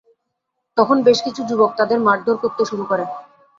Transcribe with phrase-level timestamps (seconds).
[0.77, 3.05] তখন বেশ কিছু যুবক তাদের মারধর করতে শুরু করে।